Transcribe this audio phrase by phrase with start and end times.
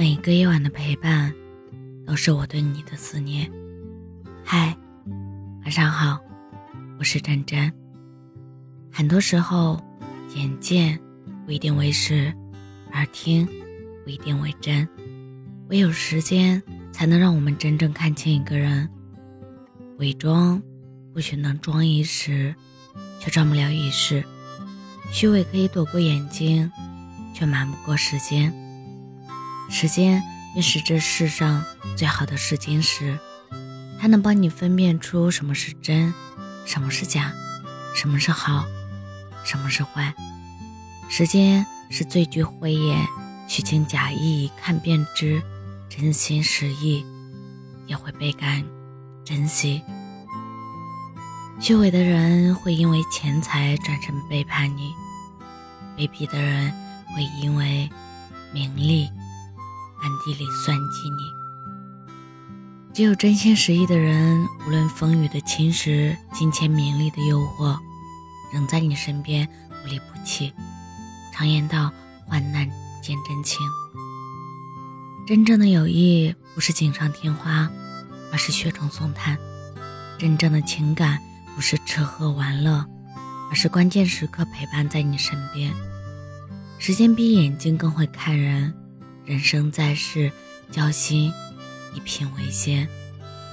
[0.00, 1.30] 每一个夜晚的陪伴，
[2.06, 3.52] 都是我对你的思念。
[4.42, 4.74] 嗨，
[5.62, 6.18] 晚上好，
[6.98, 7.70] 我是真真。
[8.90, 9.78] 很多时候，
[10.34, 10.98] 眼见
[11.44, 12.32] 不一定为实，
[12.92, 13.46] 耳听
[14.02, 14.88] 不一定为真。
[15.68, 18.88] 唯有时间，才能让我们真正看清一个人。
[19.98, 20.62] 伪装，
[21.14, 22.54] 或许能装一时，
[23.18, 24.24] 却装不了一世。
[25.12, 26.72] 虚伪可以躲过眼睛，
[27.34, 28.50] 却瞒不过时间。
[29.70, 30.20] 时间
[30.52, 31.64] 便是这世上
[31.96, 33.16] 最好的试金石，
[34.00, 36.12] 它能帮你分辨出什么是真，
[36.66, 37.32] 什么是假，
[37.94, 38.64] 什么是好，
[39.44, 40.12] 什么是坏。
[41.08, 43.06] 时间是最具慧眼，
[43.48, 45.40] 虚情假意看便知，
[45.88, 47.06] 真心实意
[47.86, 48.64] 也会倍感
[49.24, 49.80] 珍惜。
[51.60, 54.92] 虚伪的人会因为钱财转身背叛你，
[55.96, 56.72] 卑鄙的人
[57.14, 57.88] 会因为
[58.52, 59.08] 名利。
[60.02, 61.32] 暗地里算计你。
[62.92, 67.78] 只有真心实意的人，无论风雨的侵蚀、金钱名利的诱惑，
[68.52, 69.48] 仍在你身边
[69.82, 70.52] 不离不弃。
[71.32, 71.92] 常言道
[72.26, 72.68] ：“患难
[73.00, 73.58] 见真情。”
[75.26, 77.70] 真正的友谊不是锦上添花，
[78.32, 79.36] 而是雪中送炭；
[80.18, 81.20] 真正的情感
[81.54, 82.84] 不是吃喝玩乐，
[83.50, 85.72] 而是关键时刻陪伴在你身边。
[86.78, 88.74] 时间比眼睛更会看人。
[89.30, 90.28] 人生在世，
[90.72, 91.32] 交心
[91.94, 92.88] 以品为先。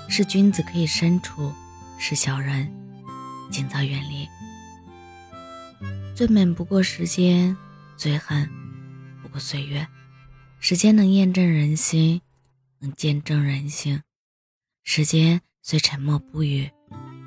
[0.10, 1.54] 是君子可以深处，
[2.00, 2.68] 是小人
[3.52, 4.28] 尽早远离。
[6.16, 7.56] 最美不过时间，
[7.96, 8.50] 最恨
[9.22, 9.86] 不过岁月。
[10.60, 12.20] 时间能验证人心，
[12.80, 14.02] 能见证人性。
[14.84, 16.68] 时间虽沉默不语，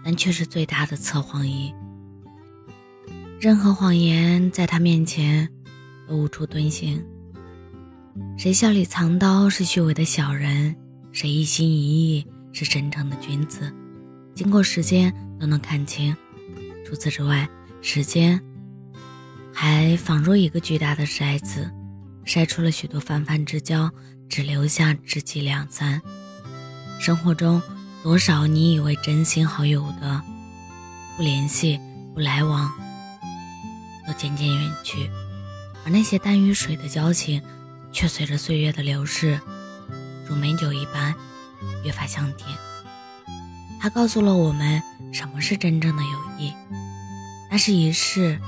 [0.03, 1.73] 但却是最大的测谎仪。
[3.41, 5.49] 任何谎言在他面前
[6.09, 7.01] 都无处遁形。
[8.37, 10.75] 谁笑里藏刀是虚伪的小人，
[11.13, 13.73] 谁一心一意是真诚的君子。
[14.35, 16.17] 经过时间都能看清。
[16.87, 17.49] 除此之外，
[17.83, 18.41] 时间
[19.53, 21.71] 还仿若一个巨大的筛子，
[22.25, 23.91] 筛出了许多泛泛之交，
[24.29, 26.01] 只留下知己两三。
[26.99, 27.63] 生活中，
[28.03, 30.21] 多少你以为真心好友的，
[31.17, 31.79] 不联系、
[32.15, 32.71] 不来往，
[34.07, 35.09] 都渐渐远去，
[35.85, 37.41] 而那些淡于水的交情。
[37.93, 39.41] 却随着岁月的流逝，
[40.29, 41.15] 如美酒一般
[41.85, 42.49] 越发香甜。
[43.81, 46.53] 它告诉了我们什么是真正的友谊，
[47.51, 48.39] 那是一世，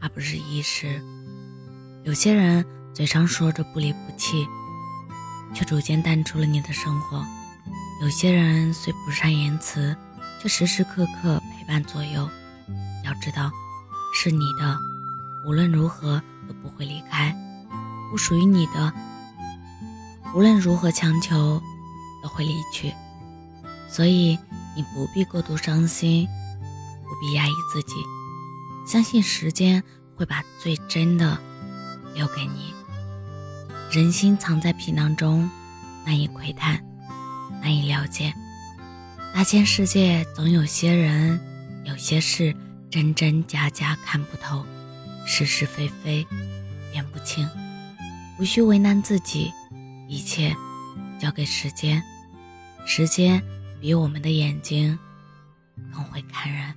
[0.00, 1.00] 而不是一时。
[2.02, 4.46] 有些人嘴上说着不离不弃，
[5.54, 7.18] 却逐渐淡出了你的生活；
[8.02, 9.96] 有些人虽不善言辞，
[10.42, 12.28] 却时时刻刻陪伴左右。
[13.04, 13.50] 要知道，
[14.14, 14.78] 是你的，
[15.46, 17.36] 无论如何都不会离开。
[18.14, 18.92] 不属于你的，
[20.36, 21.60] 无论如何强求，
[22.22, 22.94] 都会离去。
[23.88, 24.38] 所以
[24.76, 26.24] 你不必过度伤心，
[27.02, 27.94] 不必压抑自己，
[28.86, 29.82] 相信时间
[30.14, 31.36] 会把最真的
[32.14, 32.72] 留给你。
[33.90, 35.50] 人心藏在皮囊中，
[36.06, 36.80] 难以窥探，
[37.60, 38.32] 难以了解。
[39.34, 41.40] 大千世界，总有些人，
[41.84, 42.54] 有些事，
[42.88, 44.64] 真真假假看不透，
[45.26, 46.24] 是是非非
[46.92, 47.44] 辨不清。
[48.38, 49.52] 无需为难自己，
[50.08, 50.54] 一切
[51.18, 52.02] 交给时间。
[52.86, 53.42] 时间
[53.80, 54.98] 比我们的眼睛
[55.92, 56.74] 更会看人。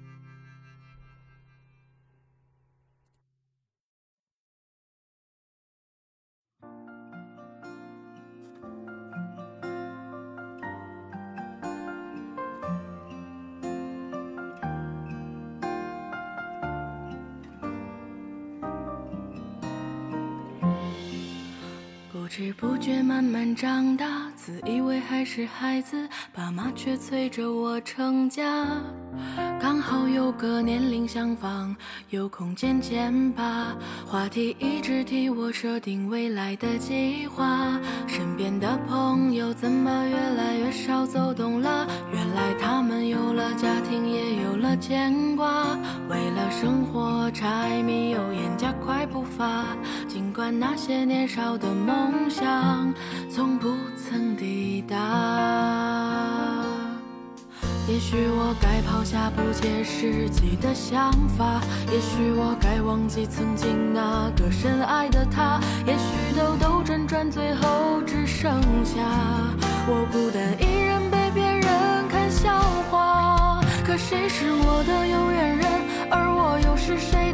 [22.27, 28.67] 不知不觉慢慢长大，自以为还是孩子，爸妈却催着我成家。
[29.59, 31.75] 刚好有个年龄相仿，
[32.09, 33.75] 有空见见吧。
[34.05, 37.79] 话题一直替我设定未来的计划。
[38.07, 41.87] 身边的朋友怎么越来越少走动了？
[42.13, 45.77] 原来他们有了家庭，也有了牵挂。
[46.09, 49.65] 为了生活，柴米油盐加快步伐。
[50.07, 52.93] 尽管那些年少的梦想，
[53.29, 56.56] 从不曾抵达。
[57.87, 65.59] 也许我该抛下不切实际的想法，也许我该忘记曾经那个深爱的他。
[65.85, 69.01] 也许兜兜转转，最后只剩下
[69.87, 72.59] 我孤单一人被别人看笑
[72.91, 73.61] 话。
[73.85, 75.65] 可谁是我的有缘人，
[76.11, 77.26] 而我又是谁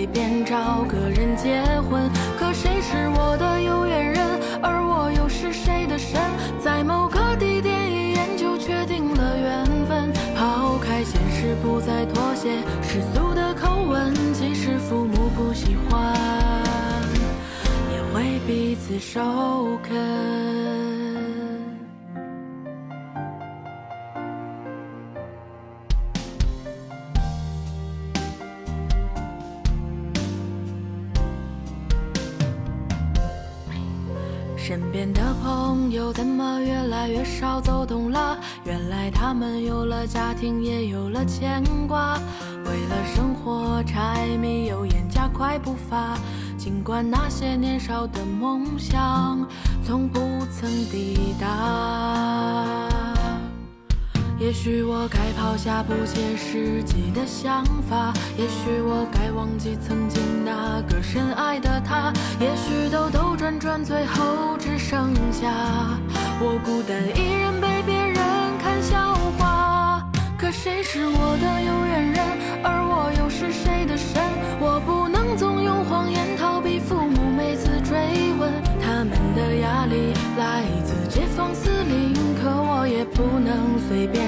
[0.00, 2.10] 随便找个人结婚。
[2.38, 6.18] 可谁是我的有缘人，而我又是谁的神？
[6.58, 10.10] 在某个地点一眼就确定了缘分。
[10.34, 12.48] 抛开现实，不再妥协，
[12.80, 16.16] 世俗的口吻，即使父母不喜欢，
[17.92, 19.20] 也会彼此授
[19.82, 20.89] 肯。
[34.70, 38.38] 身边的朋友怎么越来越少走动了？
[38.62, 42.16] 原来他们有了家庭，也有了牵挂。
[42.64, 46.16] 为了生活，柴米油盐加快步伐。
[46.56, 49.44] 尽管那些年少的梦想，
[49.84, 50.20] 从不
[50.52, 51.99] 曾抵达。
[54.40, 62.10] 也许我该抛下不切实际的想法，也许我该忘记曾经那个深爱的他，
[62.40, 65.52] 也许兜兜转转，最后只剩下
[66.40, 68.16] 我孤单一人被别人
[68.58, 70.02] 看笑话。
[70.38, 72.26] 可谁是我的有缘人，
[72.64, 74.22] 而我又是谁的神？
[74.58, 78.50] 我不能总用谎言逃避父母每次追问，
[78.80, 84.19] 他们的压力来自街坊四邻，可我也不能随便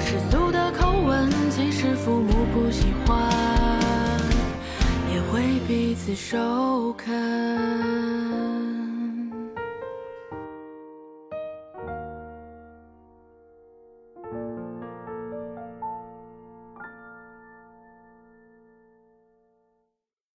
[0.00, 3.30] 世俗的口吻，即使父母不喜欢，
[5.12, 7.75] 也会彼此首肯。